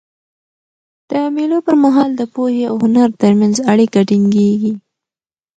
[1.09, 4.73] د مېلو پر مهال د پوهي او هنر ترمنځ اړیکه ټینګيږي.